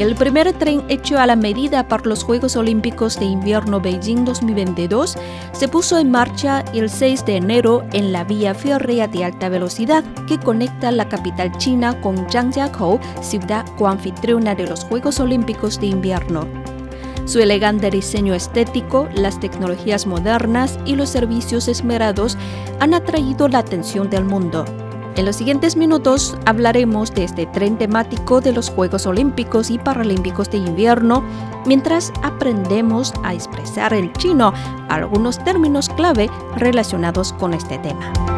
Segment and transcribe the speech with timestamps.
[0.00, 5.18] El primer tren hecho a la medida para los Juegos Olímpicos de Invierno Beijing 2022
[5.52, 10.02] se puso en marcha el 6 de enero en la vía férrea de alta velocidad
[10.26, 16.48] que conecta la capital china con Zhangjiakou, ciudad coanfitriona de los Juegos Olímpicos de Invierno.
[17.26, 22.38] Su elegante diseño estético, las tecnologías modernas y los servicios esmerados
[22.78, 24.64] han atraído la atención del mundo.
[25.20, 30.48] En los siguientes minutos hablaremos de este tren temático de los Juegos Olímpicos y Paralímpicos
[30.48, 31.22] de Invierno,
[31.66, 34.54] mientras aprendemos a expresar en chino
[34.88, 38.29] algunos términos clave relacionados con este tema.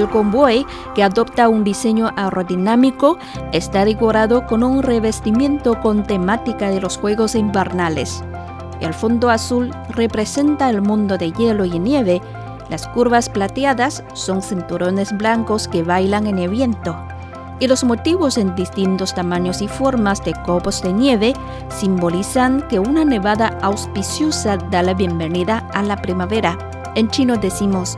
[0.00, 3.18] El convoy, que adopta un diseño aerodinámico,
[3.52, 8.24] está decorado con un revestimiento con temática de los Juegos Invernales.
[8.80, 12.22] El fondo azul representa el mundo de hielo y nieve.
[12.70, 16.96] Las curvas plateadas son cinturones blancos que bailan en el viento.
[17.58, 21.34] Y los motivos en distintos tamaños y formas de copos de nieve
[21.68, 26.56] simbolizan que una nevada auspiciosa da la bienvenida a la primavera.
[26.94, 27.96] En chino decimos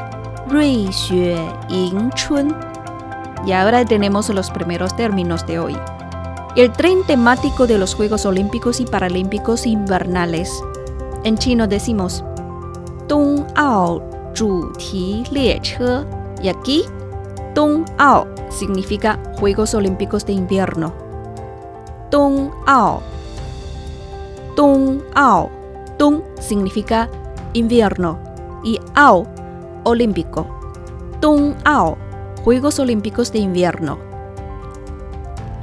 [3.47, 5.77] Y ahora tenemos los primeros términos de hoy.
[6.57, 10.63] El tren temático de los Juegos Olímpicos y Paralímpicos Invernales.
[11.25, 12.23] En chino decimos
[13.09, 14.03] Dong Ao
[14.37, 16.05] Zhu Ti Lie Che.
[16.43, 16.85] Y aquí,
[17.55, 20.93] Dong Ao significa Juegos Olímpicos de Invierno.
[22.11, 23.01] Dong Ao.
[24.55, 25.51] Dong Ao.
[25.99, 27.09] Dong significa
[27.55, 28.19] invierno
[28.63, 29.27] y Ao
[29.85, 30.47] olímpico.
[31.21, 31.97] Dong Ao,
[32.45, 33.99] Juegos Olímpicos de Invierno.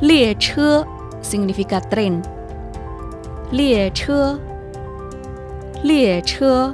[0.02, 0.86] Lie Che
[1.22, 2.22] significa tren.
[3.52, 4.40] Lie Che.
[5.84, 6.72] Lie Che.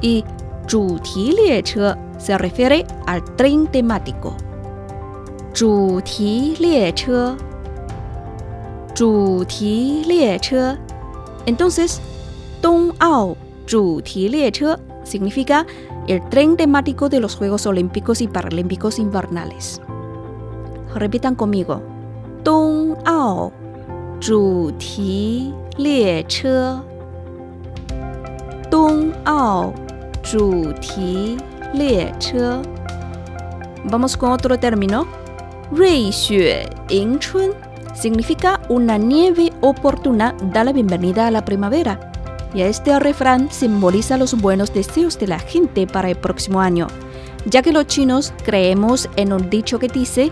[0.00, 0.24] Y
[0.66, 4.34] Zhuti Lie Che se refiere al tren temático.
[5.52, 7.34] Zhuti Lie Che.
[8.94, 10.78] Zhuti Lie Che.
[11.46, 12.00] Entonces,
[12.60, 15.66] Dong Ao Zhuti Lie Che significa
[16.06, 19.80] el tren temático de los Juegos Olímpicos y Paralímpicos Invernales.
[20.94, 21.82] Repitan conmigo.
[22.42, 23.52] Dong Ao
[24.20, 26.48] Zhu Ti Lie Che.
[28.70, 29.72] Dong Ao
[30.24, 31.36] Zhu Ti
[31.72, 32.62] Lie Che.
[33.84, 35.06] Vamos con otro término.
[35.72, 37.52] Rui Xue Ying Chun
[37.94, 42.13] significa una nieve oportuna da la bienvenida a la primavera
[42.54, 46.86] y este refrán simboliza los buenos deseos de la gente para el próximo año,
[47.46, 50.30] ya que los chinos creemos en un dicho que dice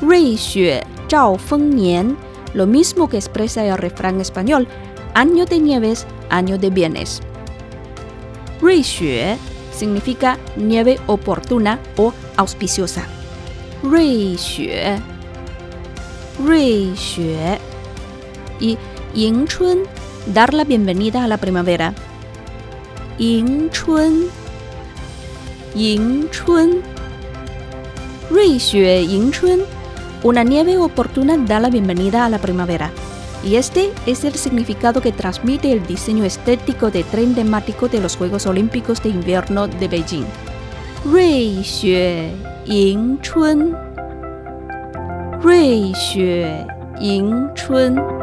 [0.00, 2.18] Rui Xue Zhao Feng Nian,
[2.54, 4.66] lo mismo que expresa el refrán español,
[5.14, 7.20] año de nieves, año de bienes.
[8.60, 9.36] Rui Xue
[9.72, 13.06] significa nieve oportuna o auspiciosa.
[13.82, 14.98] Rui Xue.
[16.44, 17.58] Rui Xue.
[18.60, 18.78] Y
[19.14, 19.80] Ying Chun
[20.26, 21.94] dar la bienvenida a la primavera.
[23.18, 24.26] Ying Chun.
[25.74, 26.82] Ying Chun.
[28.30, 29.32] Rui Xue Ying.
[30.22, 32.90] Una nieve oportuna da la bienvenida a la primavera.
[33.44, 38.16] Y este es el significado que transmite el diseño estético de tren temático de los
[38.16, 40.26] Juegos Olímpicos de Invierno de Beijing.
[41.04, 42.30] Rui Xue
[42.64, 43.76] Ying Chun.
[45.42, 46.64] Rui Xue
[47.00, 48.21] Ying.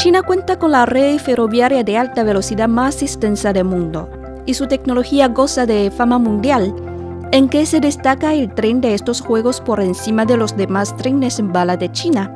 [0.00, 4.08] China cuenta con la red ferroviaria de alta velocidad más extensa del mundo
[4.46, 6.74] y su tecnología goza de fama mundial,
[7.32, 11.38] en que se destaca el tren de estos juegos por encima de los demás trenes
[11.38, 12.34] en bala de China.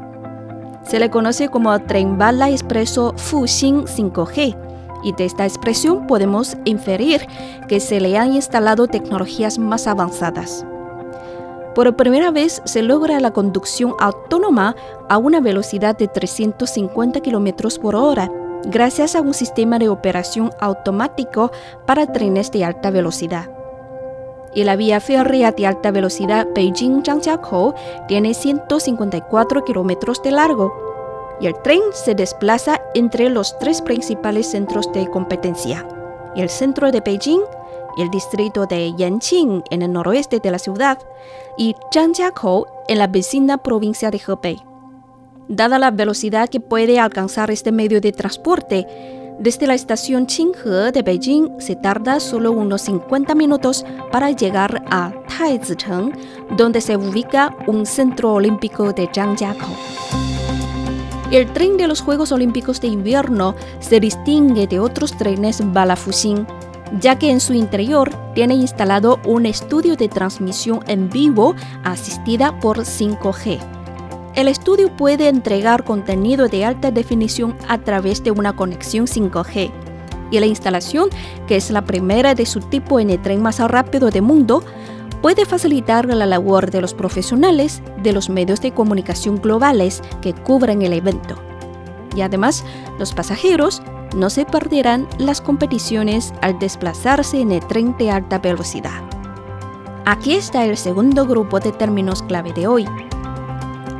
[0.83, 4.55] Se le conoce como tren bala expreso Fuxing 5G
[5.03, 7.27] y de esta expresión podemos inferir
[7.67, 10.67] que se le han instalado tecnologías más avanzadas.
[11.75, 14.76] Por primera vez se logra la conducción autónoma
[15.09, 18.31] a una velocidad de 350 km por hora,
[18.67, 21.50] gracias a un sistema de operación automático
[21.85, 23.50] para trenes de alta velocidad.
[24.55, 27.75] Y la vía férrea de alta velocidad Beijing-Zhangjiakou
[28.06, 30.73] tiene 154 kilómetros de largo
[31.41, 35.85] y el tren se desplaza entre los tres principales centros de competencia,
[36.37, 37.43] el centro de Beijing,
[37.99, 40.99] el distrito de Yanqing, en el noroeste de la ciudad,
[41.56, 44.58] y Zhangjiakou, en la vecina provincia de Hebei.
[45.49, 48.87] Dada la velocidad que puede alcanzar este medio de transporte,
[49.38, 55.12] desde la estación Qinghe de Beijing se tarda solo unos 50 minutos para llegar a
[55.26, 56.12] Taizicheng,
[56.56, 59.75] donde se ubica un centro olímpico de Zhangjiakou.
[61.32, 66.46] El tren de los Juegos Olímpicos de Invierno se distingue de otros trenes Balafuxin,
[67.00, 72.79] ya que en su interior tiene instalado un estudio de transmisión en vivo asistida por
[72.79, 73.58] 5G.
[74.35, 79.70] El estudio puede entregar contenido de alta definición a través de una conexión 5G.
[80.31, 81.08] Y la instalación,
[81.46, 84.64] que es la primera de su tipo en el tren más rápido del mundo,
[85.23, 90.82] puede facilitar la labor de los profesionales de los medios de comunicación globales que cubren
[90.82, 91.41] el evento.
[92.17, 92.64] Y además,
[92.99, 93.82] los pasajeros
[94.15, 99.03] no se perderán las competiciones al desplazarse en el tren de alta velocidad.
[100.07, 102.87] Aquí está el segundo grupo de términos clave de hoy.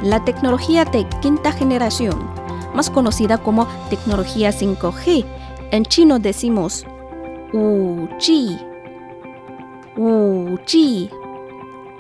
[0.03, 2.19] La tecnología de quinta generación,
[2.75, 5.25] más conocida como tecnología 5G,
[5.71, 6.85] en chino decimos
[7.53, 8.75] 5G
[9.97, 11.11] 5G.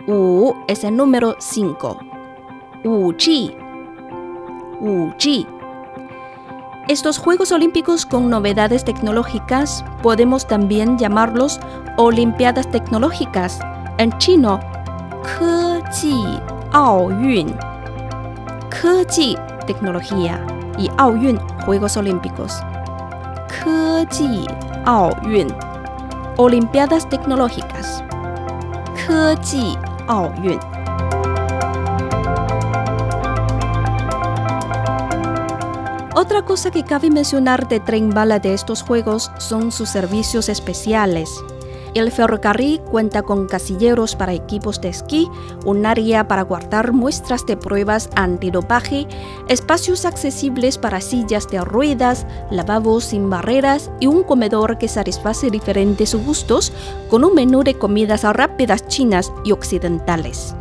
[0.06, 1.98] U es el número 5.
[2.82, 3.56] 5G.
[4.80, 5.63] 5G.
[6.86, 11.58] Estos Juegos Olímpicos con novedades tecnológicas podemos también llamarlos
[11.96, 13.58] Olimpiadas Tecnológicas,
[13.96, 14.60] en chino,
[15.22, 16.38] Keji
[16.72, 17.56] Aoyun.
[18.68, 19.34] Keji,
[19.66, 20.44] tecnología,
[20.76, 22.60] y Aoyun, Juegos Olímpicos.
[23.48, 24.44] Keji
[24.84, 25.56] Aoyun,
[26.36, 28.04] Olimpiadas Tecnológicas.
[29.06, 30.73] Keji Aoyun.
[36.34, 41.30] Otra cosa que cabe mencionar de Tren Bala de estos juegos son sus servicios especiales.
[41.94, 45.30] El ferrocarril cuenta con casilleros para equipos de esquí,
[45.64, 49.06] un área para guardar muestras de pruebas antidopaje,
[49.48, 56.16] espacios accesibles para sillas de ruedas, lavabos sin barreras y un comedor que satisface diferentes
[56.16, 56.72] gustos
[57.10, 60.56] con un menú de comidas rápidas chinas y occidentales.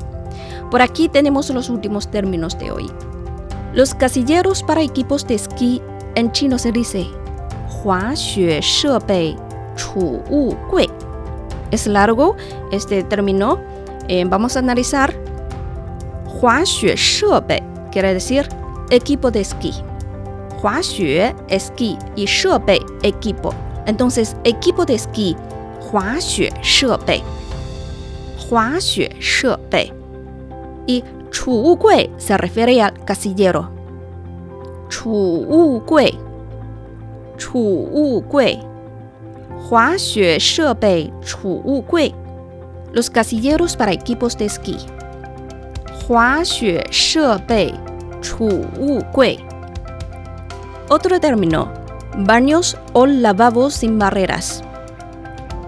[0.69, 2.91] Por aquí tenemos los últimos términos de hoy.
[3.73, 5.81] Los casilleros para equipos de esquí
[6.13, 7.07] en chino se dice
[7.83, 9.35] Hua Xue Shebei
[9.75, 10.87] Chu Wu Gui.
[11.71, 12.35] Es largo
[12.71, 13.59] este término.
[14.07, 15.11] Eh, vamos a analizar
[16.39, 16.93] Hua Xue
[17.91, 18.47] quiere decir
[18.91, 19.73] equipo de esquí.
[20.61, 23.55] Hua Xue esquí y Shebei equipo.
[23.87, 25.35] Entonces, equipo de esquí
[25.91, 27.23] Hua Xue Shebei.
[28.51, 29.91] Hua Xue.
[30.85, 33.71] Y Chu Gui se refiere al casillero.
[34.87, 36.19] Chu Gui.
[37.37, 38.59] Chu Gui.
[39.67, 42.13] Hua Xue Shebei Chu Gui.
[42.93, 44.77] Los casilleros para equipos de esquí.
[46.07, 47.73] Hua Xue Shebei
[48.21, 48.47] Chu
[49.11, 49.39] Gui.
[50.89, 51.73] Otro término.
[52.15, 54.63] Baños o lavabos sin barreras.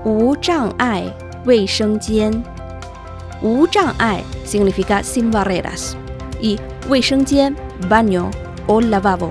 [0.05, 1.11] Wu Zhang Ai
[1.43, 2.54] Wei Sheng Jian.
[3.45, 5.95] Wu Zhang Ai significa sin barreras.
[6.41, 6.57] Y
[7.87, 8.31] baño
[8.65, 9.29] o lavabo.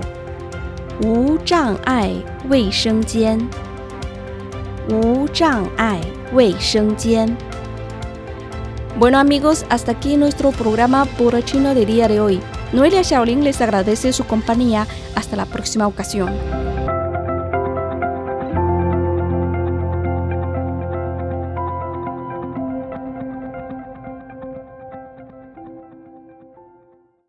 [9.19, 12.39] Amigos, hasta aquí nuestro programa Puro Chino de día de hoy.
[12.71, 14.87] Noelia Shaolin les agradece su compañía.
[15.15, 16.29] Hasta la próxima ocasión.